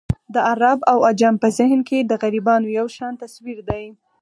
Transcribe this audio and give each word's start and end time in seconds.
د 0.33 0.35
عرب 0.49 0.79
او 0.91 0.97
عجم 1.09 1.35
په 1.43 1.47
ذهن 1.59 1.79
کې 1.89 1.99
د 2.03 2.11
غربیانو 2.21 2.67
یو 2.79 2.87
شان 2.95 3.13
تصویر 3.23 3.57
دی. 3.69 3.83